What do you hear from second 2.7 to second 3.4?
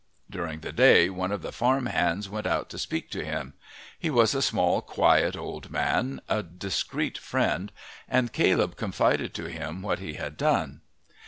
to speak to